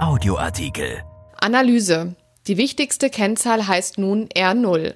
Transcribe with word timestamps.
Audioartikel. 0.00 1.02
Analyse. 1.40 2.14
Die 2.46 2.56
wichtigste 2.56 3.10
Kennzahl 3.10 3.66
heißt 3.66 3.98
nun 3.98 4.28
R0. 4.28 4.94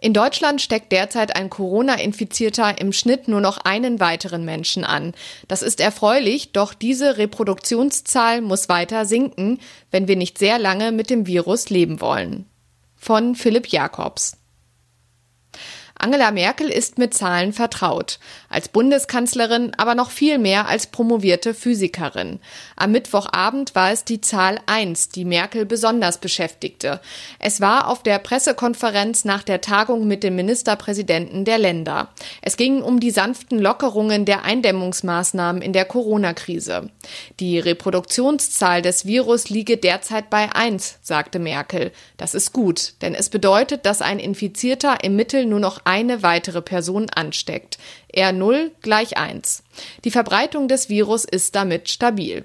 In 0.00 0.14
Deutschland 0.14 0.60
steckt 0.60 0.90
derzeit 0.90 1.36
ein 1.36 1.48
Corona-Infizierter 1.48 2.80
im 2.80 2.92
Schnitt 2.92 3.28
nur 3.28 3.40
noch 3.40 3.58
einen 3.58 4.00
weiteren 4.00 4.44
Menschen 4.44 4.84
an. 4.84 5.14
Das 5.46 5.62
ist 5.62 5.80
erfreulich, 5.80 6.50
doch 6.50 6.74
diese 6.74 7.18
Reproduktionszahl 7.18 8.40
muss 8.40 8.68
weiter 8.68 9.06
sinken, 9.06 9.60
wenn 9.92 10.08
wir 10.08 10.16
nicht 10.16 10.38
sehr 10.38 10.58
lange 10.58 10.90
mit 10.90 11.08
dem 11.08 11.28
Virus 11.28 11.70
leben 11.70 12.00
wollen. 12.00 12.46
Von 12.96 13.36
Philipp 13.36 13.68
Jakobs. 13.68 14.39
Angela 16.02 16.30
Merkel 16.30 16.70
ist 16.70 16.96
mit 16.96 17.12
Zahlen 17.12 17.52
vertraut. 17.52 18.18
Als 18.48 18.68
Bundeskanzlerin, 18.68 19.72
aber 19.76 19.94
noch 19.94 20.10
viel 20.10 20.38
mehr 20.38 20.66
als 20.66 20.86
promovierte 20.86 21.52
Physikerin. 21.52 22.40
Am 22.74 22.92
Mittwochabend 22.92 23.74
war 23.74 23.92
es 23.92 24.04
die 24.04 24.22
Zahl 24.22 24.60
1, 24.64 25.10
die 25.10 25.26
Merkel 25.26 25.66
besonders 25.66 26.18
beschäftigte. 26.18 27.00
Es 27.38 27.60
war 27.60 27.88
auf 27.88 28.02
der 28.02 28.18
Pressekonferenz 28.18 29.26
nach 29.26 29.42
der 29.42 29.60
Tagung 29.60 30.06
mit 30.06 30.22
den 30.22 30.36
Ministerpräsidenten 30.36 31.44
der 31.44 31.58
Länder. 31.58 32.08
Es 32.40 32.56
ging 32.56 32.82
um 32.82 32.98
die 32.98 33.10
sanften 33.10 33.58
Lockerungen 33.58 34.24
der 34.24 34.44
Eindämmungsmaßnahmen 34.44 35.60
in 35.60 35.74
der 35.74 35.84
Corona-Krise. 35.84 36.88
Die 37.40 37.58
Reproduktionszahl 37.58 38.80
des 38.80 39.04
Virus 39.04 39.50
liege 39.50 39.76
derzeit 39.76 40.30
bei 40.30 40.54
1, 40.54 40.98
sagte 41.02 41.38
Merkel. 41.38 41.92
Das 42.16 42.34
ist 42.34 42.54
gut, 42.54 42.94
denn 43.02 43.14
es 43.14 43.28
bedeutet, 43.28 43.84
dass 43.84 44.00
ein 44.00 44.18
Infizierter 44.18 45.04
im 45.04 45.14
Mittel 45.16 45.44
nur 45.44 45.60
noch 45.60 45.80
eine 45.90 46.22
weitere 46.22 46.62
Person 46.62 47.10
ansteckt. 47.10 47.76
R0 48.14 48.70
gleich 48.80 49.18
1. 49.18 49.64
Die 50.04 50.12
Verbreitung 50.12 50.68
des 50.68 50.88
Virus 50.88 51.24
ist 51.24 51.56
damit 51.56 51.88
stabil. 51.88 52.44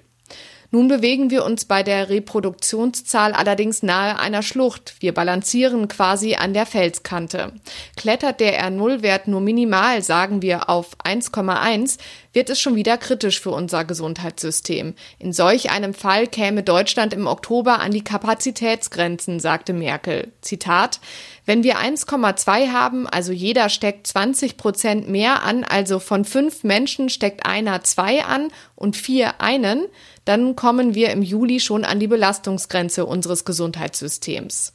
Nun 0.75 0.89
bewegen 0.89 1.29
wir 1.29 1.45
uns 1.45 1.63
bei 1.63 1.83
der 1.83 2.09
Reproduktionszahl 2.09 3.31
allerdings 3.31 3.81
nahe 3.81 4.19
einer 4.19 4.43
Schlucht. 4.43 4.95
Wir 4.99 5.13
balancieren 5.13 5.87
quasi 5.87 6.35
an 6.35 6.53
der 6.53 6.65
Felskante. 6.65 7.53
Klettert 7.95 8.41
der 8.41 8.61
R0-Wert 8.61 9.29
nur 9.29 9.39
minimal, 9.39 10.01
sagen 10.01 10.41
wir 10.41 10.69
auf 10.69 10.97
1,1, 11.01 11.97
wird 12.33 12.49
es 12.49 12.59
schon 12.59 12.75
wieder 12.75 12.97
kritisch 12.97 13.39
für 13.39 13.51
unser 13.51 13.85
Gesundheitssystem. 13.85 14.95
In 15.17 15.31
solch 15.31 15.71
einem 15.71 15.93
Fall 15.93 16.27
käme 16.27 16.61
Deutschland 16.61 17.13
im 17.13 17.25
Oktober 17.25 17.79
an 17.79 17.91
die 17.91 18.03
Kapazitätsgrenzen, 18.03 19.39
sagte 19.39 19.71
Merkel. 19.71 20.33
Zitat 20.41 20.99
wenn 21.45 21.63
wir 21.63 21.77
1,2 21.77 22.71
haben, 22.71 23.07
also 23.07 23.31
jeder 23.31 23.69
steckt 23.69 24.07
20 24.07 24.57
Prozent 24.57 25.07
mehr 25.07 25.43
an, 25.43 25.63
also 25.63 25.99
von 25.99 26.25
fünf 26.25 26.63
Menschen 26.63 27.09
steckt 27.09 27.45
einer 27.45 27.83
zwei 27.83 28.23
an 28.25 28.49
und 28.75 28.97
vier 28.97 29.41
einen, 29.41 29.85
dann 30.25 30.55
kommen 30.55 30.95
wir 30.95 31.11
im 31.11 31.21
Juli 31.21 31.59
schon 31.59 31.85
an 31.85 31.99
die 31.99 32.07
Belastungsgrenze 32.07 33.05
unseres 33.05 33.45
Gesundheitssystems. 33.45 34.73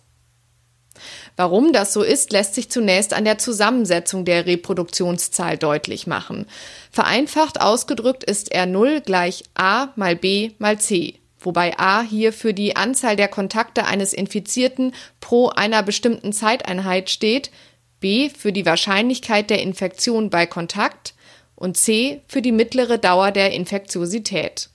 Warum 1.36 1.72
das 1.72 1.92
so 1.92 2.02
ist, 2.02 2.32
lässt 2.32 2.54
sich 2.54 2.70
zunächst 2.70 3.14
an 3.14 3.24
der 3.24 3.38
Zusammensetzung 3.38 4.24
der 4.24 4.46
Reproduktionszahl 4.46 5.56
deutlich 5.56 6.06
machen. 6.06 6.46
Vereinfacht 6.90 7.60
ausgedrückt 7.60 8.24
ist 8.24 8.54
R0 8.54 9.00
gleich 9.00 9.44
A 9.54 9.88
mal 9.96 10.16
B 10.16 10.52
mal 10.58 10.78
C 10.78 11.20
wobei 11.40 11.78
A 11.78 12.02
hier 12.02 12.32
für 12.32 12.54
die 12.54 12.76
Anzahl 12.76 13.16
der 13.16 13.28
Kontakte 13.28 13.86
eines 13.86 14.12
Infizierten 14.12 14.92
pro 15.20 15.48
einer 15.48 15.82
bestimmten 15.82 16.32
Zeiteinheit 16.32 17.10
steht, 17.10 17.50
B 17.98 18.30
für 18.30 18.52
die 18.52 18.66
Wahrscheinlichkeit 18.66 19.50
der 19.50 19.62
Infektion 19.62 20.30
bei 20.30 20.46
Kontakt 20.46 21.14
und 21.60 21.76
C 21.76 22.22
für 22.26 22.42
die 22.42 22.50
mittlere 22.50 22.98
Dauer 22.98 23.30
der 23.30 23.52
Infektiosität. 23.52 24.70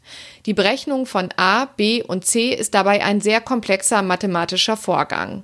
Die 0.46 0.54
Berechnung 0.54 1.06
von 1.06 1.30
A, 1.36 1.66
B 1.66 2.02
und 2.02 2.24
C 2.26 2.54
ist 2.54 2.74
dabei 2.76 3.04
ein 3.04 3.20
sehr 3.20 3.42
komplexer 3.42 4.02
mathematischer 4.04 4.78
Vorgang. 4.78 5.44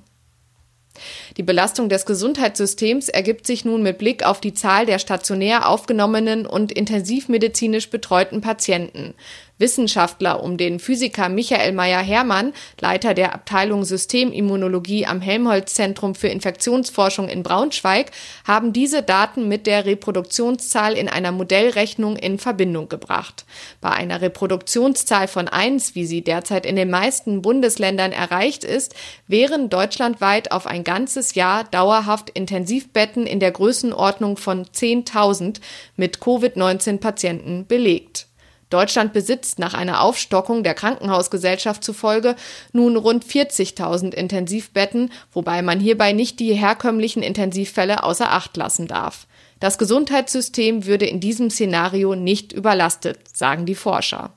Die 1.36 1.42
Belastung 1.42 1.88
des 1.88 2.06
Gesundheitssystems 2.06 3.08
ergibt 3.08 3.46
sich 3.46 3.64
nun 3.64 3.82
mit 3.82 3.98
Blick 3.98 4.24
auf 4.24 4.40
die 4.40 4.54
Zahl 4.54 4.86
der 4.86 4.98
stationär 4.98 5.68
aufgenommenen 5.68 6.46
und 6.46 6.70
intensivmedizinisch 6.70 7.90
betreuten 7.90 8.40
Patienten. 8.40 9.14
Wissenschaftler 9.58 10.42
um 10.42 10.56
den 10.56 10.80
Physiker 10.80 11.28
Michael 11.28 11.72
Meyer-Hermann, 11.72 12.52
Leiter 12.80 13.14
der 13.14 13.34
Abteilung 13.34 13.84
Systemimmunologie 13.84 15.06
am 15.06 15.20
Helmholtz-Zentrum 15.20 16.14
für 16.14 16.28
Infektionsforschung 16.28 17.28
in 17.28 17.42
Braunschweig, 17.42 18.10
haben 18.46 18.72
diese 18.72 19.02
Daten 19.02 19.48
mit 19.48 19.66
der 19.66 19.86
Reproduktionszahl 19.86 20.94
in 20.94 21.08
einer 21.08 21.32
Modellrechnung 21.32 22.16
in 22.16 22.38
Verbindung 22.38 22.88
gebracht. 22.88 23.44
Bei 23.80 23.90
einer 23.90 24.20
Reproduktionszahl 24.20 25.28
von 25.28 25.48
1, 25.48 25.94
wie 25.94 26.06
sie 26.06 26.22
derzeit 26.22 26.66
in 26.66 26.76
den 26.76 26.90
meisten 26.90 27.42
Bundesländern 27.42 28.12
erreicht 28.12 28.64
ist, 28.64 28.94
wären 29.28 29.68
deutschlandweit 29.68 30.50
auf 30.52 30.66
ein 30.66 30.84
ganzes 30.84 31.34
Jahr 31.34 31.64
dauerhaft 31.64 32.30
Intensivbetten 32.30 33.26
in 33.26 33.40
der 33.40 33.52
Größenordnung 33.52 34.36
von 34.36 34.64
10.000 34.64 35.60
mit 35.96 36.20
Covid-19-Patienten 36.20 37.66
belegt. 37.66 38.26
Deutschland 38.72 39.12
besitzt 39.12 39.58
nach 39.58 39.74
einer 39.74 40.00
Aufstockung 40.00 40.62
der 40.62 40.74
Krankenhausgesellschaft 40.74 41.84
zufolge 41.84 42.36
nun 42.72 42.96
rund 42.96 43.24
40.000 43.24 44.14
Intensivbetten, 44.14 45.12
wobei 45.32 45.62
man 45.62 45.80
hierbei 45.80 46.12
nicht 46.12 46.40
die 46.40 46.54
herkömmlichen 46.54 47.22
Intensivfälle 47.22 48.02
außer 48.02 48.32
Acht 48.32 48.56
lassen 48.56 48.86
darf. 48.86 49.26
Das 49.60 49.78
Gesundheitssystem 49.78 50.86
würde 50.86 51.06
in 51.06 51.20
diesem 51.20 51.50
Szenario 51.50 52.14
nicht 52.14 52.52
überlastet, 52.52 53.20
sagen 53.36 53.66
die 53.66 53.76
Forscher. 53.76 54.32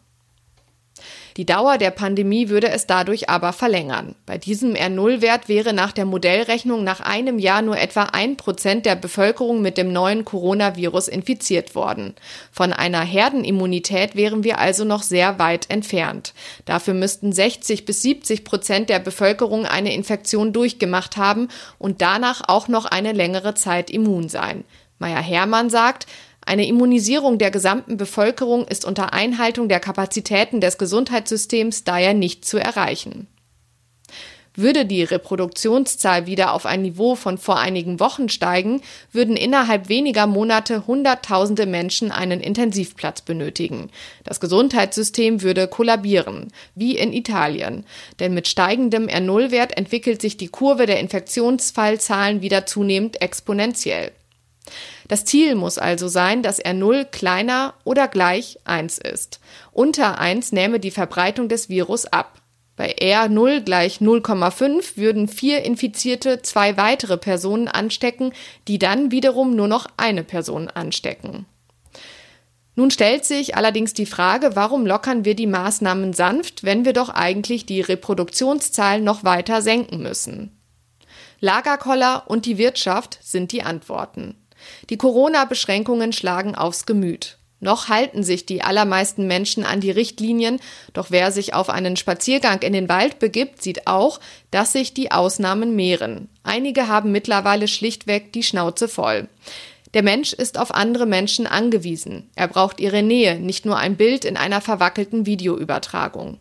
Die 1.37 1.45
Dauer 1.45 1.77
der 1.77 1.91
Pandemie 1.91 2.47
würde 2.47 2.69
es 2.69 2.87
dadurch 2.87 3.29
aber 3.29 3.51
verlängern. 3.51 4.15
Bei 4.25 4.37
diesem 4.37 4.73
R0-Wert 4.73 5.49
wäre 5.49 5.73
nach 5.73 5.91
der 5.91 6.05
Modellrechnung 6.05 6.85
nach 6.85 7.01
einem 7.01 7.39
Jahr 7.39 7.61
nur 7.61 7.77
etwa 7.77 8.03
ein 8.03 8.37
Prozent 8.37 8.85
der 8.85 8.95
Bevölkerung 8.95 9.61
mit 9.61 9.77
dem 9.77 9.91
neuen 9.91 10.23
Coronavirus 10.23 11.09
infiziert 11.09 11.75
worden. 11.75 12.13
Von 12.53 12.71
einer 12.71 13.01
Herdenimmunität 13.01 14.15
wären 14.15 14.45
wir 14.45 14.59
also 14.59 14.85
noch 14.85 15.03
sehr 15.03 15.37
weit 15.37 15.69
entfernt. 15.69 16.33
Dafür 16.63 16.93
müssten 16.93 17.33
60 17.33 17.83
bis 17.83 18.01
70 18.01 18.45
Prozent 18.45 18.89
der 18.89 18.99
Bevölkerung 18.99 19.65
eine 19.65 19.93
Infektion 19.93 20.53
durchgemacht 20.53 21.17
haben 21.17 21.49
und 21.77 22.01
danach 22.01 22.43
auch 22.47 22.69
noch 22.69 22.85
eine 22.85 23.11
längere 23.11 23.55
Zeit 23.55 23.89
immun 23.89 24.29
sein. 24.29 24.63
Meyer 24.99 25.21
Hermann 25.21 25.69
sagt, 25.69 26.07
eine 26.45 26.67
Immunisierung 26.67 27.37
der 27.37 27.51
gesamten 27.51 27.97
Bevölkerung 27.97 28.67
ist 28.67 28.85
unter 28.85 29.13
Einhaltung 29.13 29.67
der 29.67 29.79
Kapazitäten 29.79 30.61
des 30.61 30.77
Gesundheitssystems 30.77 31.83
daher 31.83 32.13
nicht 32.13 32.45
zu 32.45 32.57
erreichen. 32.57 33.27
Würde 34.57 34.85
die 34.85 35.03
Reproduktionszahl 35.03 36.27
wieder 36.27 36.53
auf 36.53 36.65
ein 36.65 36.81
Niveau 36.81 37.15
von 37.15 37.37
vor 37.37 37.59
einigen 37.59 37.99
Wochen 37.99 38.29
steigen, 38.29 38.81
würden 39.11 39.35
innerhalb 39.35 39.89
weniger 39.89 40.27
Monate 40.27 40.87
Hunderttausende 40.87 41.65
Menschen 41.65 42.11
einen 42.11 42.39
Intensivplatz 42.39 43.21
benötigen. 43.21 43.89
Das 44.23 44.39
Gesundheitssystem 44.39 45.41
würde 45.41 45.67
kollabieren, 45.67 46.53
wie 46.73 46.97
in 46.97 47.11
Italien. 47.11 47.85
Denn 48.19 48.33
mit 48.33 48.47
steigendem 48.47 49.07
R0-Wert 49.07 49.77
entwickelt 49.77 50.21
sich 50.21 50.37
die 50.37 50.47
Kurve 50.47 50.85
der 50.85 51.01
Infektionsfallzahlen 51.01 52.41
wieder 52.41 52.65
zunehmend 52.65 53.21
exponentiell. 53.21 54.11
Das 55.07 55.25
Ziel 55.25 55.55
muss 55.55 55.77
also 55.77 56.07
sein, 56.07 56.41
dass 56.41 56.63
R0 56.63 57.05
kleiner 57.05 57.75
oder 57.83 58.07
gleich 58.07 58.59
1 58.65 58.97
ist. 58.97 59.39
Unter 59.71 60.19
1 60.19 60.51
nähme 60.51 60.79
die 60.79 60.91
Verbreitung 60.91 61.49
des 61.49 61.69
Virus 61.69 62.05
ab. 62.05 62.41
Bei 62.75 62.93
R0 62.95 63.61
gleich 63.61 63.99
0,5 63.99 64.97
würden 64.97 65.27
vier 65.27 65.63
Infizierte 65.63 66.41
zwei 66.41 66.75
weitere 66.75 67.17
Personen 67.17 67.67
anstecken, 67.67 68.33
die 68.67 68.79
dann 68.79 69.11
wiederum 69.11 69.55
nur 69.55 69.67
noch 69.67 69.87
eine 69.97 70.23
Person 70.23 70.67
anstecken. 70.67 71.45
Nun 72.77 72.91
stellt 72.91 73.23
sich 73.23 73.55
allerdings 73.55 73.93
die 73.93 74.05
Frage, 74.05 74.57
warum 74.57 74.85
lockern 74.85 75.23
wir 75.23 75.35
die 75.35 75.47
Maßnahmen 75.47 76.11
sanft, 76.11 76.65
wenn 76.65 76.83
wir 76.83 76.91
doch 76.91 77.07
eigentlich 77.07 77.65
die 77.65 77.79
Reproduktionszahl 77.79 78.99
noch 78.99 79.23
weiter 79.23 79.61
senken 79.61 80.03
müssen? 80.03 80.51
Lagerkoller 81.39 82.23
und 82.27 82.45
die 82.45 82.57
Wirtschaft 82.57 83.17
sind 83.21 83.53
die 83.53 83.63
Antworten. 83.63 84.35
Die 84.89 84.97
Corona-Beschränkungen 84.97 86.13
schlagen 86.13 86.55
aufs 86.55 86.85
Gemüt. 86.85 87.37
Noch 87.59 87.89
halten 87.89 88.23
sich 88.23 88.45
die 88.45 88.61
allermeisten 88.61 89.27
Menschen 89.27 89.63
an 89.65 89.79
die 89.79 89.91
Richtlinien, 89.91 90.59
doch 90.93 91.07
wer 91.09 91.31
sich 91.31 91.53
auf 91.53 91.69
einen 91.69 91.95
Spaziergang 91.95 92.61
in 92.61 92.73
den 92.73 92.89
Wald 92.89 93.17
begibt, 93.19 93.61
sieht 93.61 93.87
auch, 93.87 94.19
dass 94.51 94.73
sich 94.73 94.93
die 94.93 95.11
Ausnahmen 95.11 95.75
mehren. 95.75 96.29
Einige 96.43 96.87
haben 96.87 97.11
mittlerweile 97.11 97.67
schlichtweg 97.67 98.33
die 98.33 98.43
Schnauze 98.43 98.87
voll. 98.87 99.29
Der 99.95 100.03
Mensch 100.03 100.33
ist 100.33 100.59
auf 100.59 100.75
andere 100.75 101.05
Menschen 101.05 101.47
angewiesen. 101.47 102.29
Er 102.35 102.49
braucht 102.49 102.81
ihre 102.81 103.01
Nähe, 103.01 103.39
nicht 103.39 103.65
nur 103.65 103.77
ein 103.77 103.95
Bild 103.95 104.25
in 104.25 104.35
einer 104.35 104.59
verwackelten 104.59 105.25
Videoübertragung. 105.25 106.37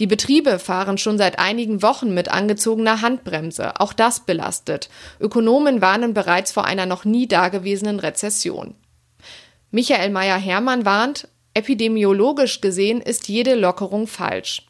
Die 0.00 0.06
Betriebe 0.06 0.58
fahren 0.58 0.98
schon 0.98 1.18
seit 1.18 1.38
einigen 1.38 1.82
Wochen 1.82 2.14
mit 2.14 2.28
angezogener 2.28 3.00
Handbremse. 3.00 3.80
Auch 3.80 3.92
das 3.92 4.20
belastet. 4.20 4.88
Ökonomen 5.20 5.80
warnen 5.80 6.14
bereits 6.14 6.50
vor 6.50 6.64
einer 6.64 6.86
noch 6.86 7.04
nie 7.04 7.28
dagewesenen 7.28 8.00
Rezession. 8.00 8.74
Michael 9.70 10.10
Meyer-Hermann 10.10 10.84
warnt, 10.84 11.28
epidemiologisch 11.54 12.60
gesehen 12.60 13.00
ist 13.00 13.28
jede 13.28 13.54
Lockerung 13.54 14.06
falsch. 14.06 14.66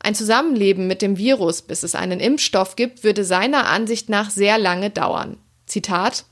Ein 0.00 0.14
Zusammenleben 0.14 0.86
mit 0.86 1.02
dem 1.02 1.18
Virus, 1.18 1.62
bis 1.62 1.82
es 1.82 1.94
einen 1.94 2.20
Impfstoff 2.20 2.74
gibt, 2.74 3.04
würde 3.04 3.24
seiner 3.24 3.66
Ansicht 3.68 4.08
nach 4.08 4.30
sehr 4.30 4.58
lange 4.58 4.90
dauern. 4.90 5.36
Zitat 5.66 6.24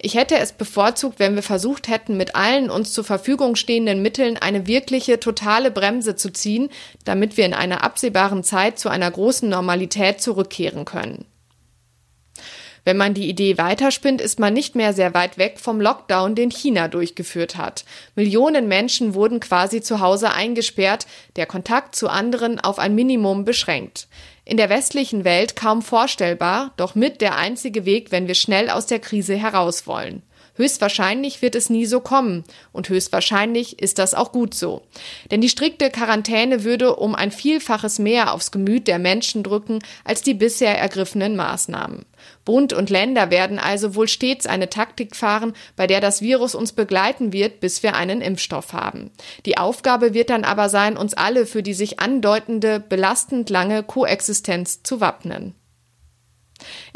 ich 0.00 0.14
hätte 0.14 0.38
es 0.38 0.52
bevorzugt, 0.52 1.18
wenn 1.18 1.34
wir 1.34 1.42
versucht 1.42 1.88
hätten, 1.88 2.16
mit 2.16 2.34
allen 2.34 2.70
uns 2.70 2.92
zur 2.92 3.04
Verfügung 3.04 3.56
stehenden 3.56 4.02
Mitteln 4.02 4.36
eine 4.36 4.66
wirkliche, 4.66 5.20
totale 5.20 5.70
Bremse 5.70 6.16
zu 6.16 6.32
ziehen, 6.32 6.70
damit 7.04 7.36
wir 7.36 7.46
in 7.46 7.54
einer 7.54 7.84
absehbaren 7.84 8.42
Zeit 8.42 8.78
zu 8.78 8.88
einer 8.88 9.10
großen 9.10 9.48
Normalität 9.48 10.20
zurückkehren 10.20 10.84
können. 10.84 11.24
Wenn 12.86 12.98
man 12.98 13.14
die 13.14 13.28
Idee 13.28 13.58
weiterspinnt, 13.58 14.20
ist 14.20 14.38
man 14.38 14.54
nicht 14.54 14.76
mehr 14.76 14.92
sehr 14.92 15.12
weit 15.12 15.38
weg 15.38 15.58
vom 15.58 15.80
Lockdown, 15.80 16.36
den 16.36 16.52
China 16.52 16.86
durchgeführt 16.86 17.56
hat. 17.56 17.84
Millionen 18.14 18.68
Menschen 18.68 19.14
wurden 19.14 19.40
quasi 19.40 19.80
zu 19.80 19.98
Hause 19.98 20.30
eingesperrt, 20.30 21.08
der 21.34 21.46
Kontakt 21.46 21.96
zu 21.96 22.08
anderen 22.08 22.60
auf 22.60 22.78
ein 22.78 22.94
Minimum 22.94 23.44
beschränkt. 23.44 24.06
In 24.44 24.56
der 24.56 24.70
westlichen 24.70 25.24
Welt 25.24 25.56
kaum 25.56 25.82
vorstellbar, 25.82 26.74
doch 26.76 26.94
mit 26.94 27.20
der 27.20 27.34
einzige 27.34 27.86
Weg, 27.86 28.12
wenn 28.12 28.28
wir 28.28 28.36
schnell 28.36 28.70
aus 28.70 28.86
der 28.86 29.00
Krise 29.00 29.34
heraus 29.34 29.88
wollen. 29.88 30.22
Höchstwahrscheinlich 30.56 31.42
wird 31.42 31.54
es 31.54 31.70
nie 31.70 31.86
so 31.86 32.00
kommen 32.00 32.44
und 32.72 32.88
höchstwahrscheinlich 32.88 33.80
ist 33.80 33.98
das 33.98 34.14
auch 34.14 34.32
gut 34.32 34.54
so. 34.54 34.82
Denn 35.30 35.40
die 35.40 35.48
strikte 35.48 35.90
Quarantäne 35.90 36.64
würde 36.64 36.96
um 36.96 37.14
ein 37.14 37.30
Vielfaches 37.30 37.98
mehr 37.98 38.32
aufs 38.32 38.50
Gemüt 38.50 38.88
der 38.88 38.98
Menschen 38.98 39.42
drücken 39.42 39.80
als 40.04 40.22
die 40.22 40.34
bisher 40.34 40.78
ergriffenen 40.78 41.36
Maßnahmen. 41.36 42.06
Bund 42.44 42.72
und 42.72 42.90
Länder 42.90 43.30
werden 43.30 43.58
also 43.58 43.94
wohl 43.94 44.08
stets 44.08 44.46
eine 44.46 44.70
Taktik 44.70 45.14
fahren, 45.14 45.52
bei 45.76 45.86
der 45.86 46.00
das 46.00 46.22
Virus 46.22 46.54
uns 46.54 46.72
begleiten 46.72 47.32
wird, 47.32 47.60
bis 47.60 47.82
wir 47.82 47.94
einen 47.94 48.20
Impfstoff 48.20 48.72
haben. 48.72 49.10
Die 49.44 49.58
Aufgabe 49.58 50.14
wird 50.14 50.30
dann 50.30 50.44
aber 50.44 50.68
sein, 50.68 50.96
uns 50.96 51.14
alle 51.14 51.46
für 51.46 51.62
die 51.62 51.74
sich 51.74 52.00
andeutende, 52.00 52.80
belastend 52.80 53.50
lange 53.50 53.82
Koexistenz 53.82 54.82
zu 54.82 55.00
wappnen. 55.00 55.54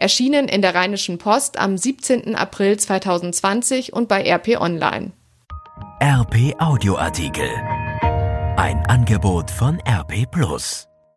Erschienen 0.01 0.49
in 0.49 0.63
der 0.63 0.75
Rheinischen 0.75 1.19
Post 1.19 1.59
am 1.59 1.77
17. 1.77 2.35
April 2.35 2.79
2020 2.79 3.93
und 3.93 4.09
bei 4.09 4.23
RP 4.23 4.59
Online. 4.59 5.13
RP 6.03 6.55
Audioartikel. 6.59 7.51
Ein 8.57 8.83
Angebot 8.87 9.51
von 9.51 9.79
RP 9.87 10.25
Plus. 10.31 10.90